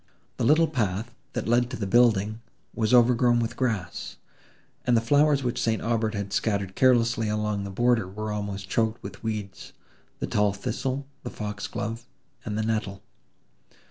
[0.37, 2.41] The little path, that led to the building,
[2.73, 4.17] was overgrown with grass
[4.83, 5.79] and the flowers which St.
[5.79, 11.67] Aubert had scattered carelessly along the border were almost choked with weeds—the tall thistle—the fox
[11.67, 12.07] glove,
[12.43, 13.03] and the nettle.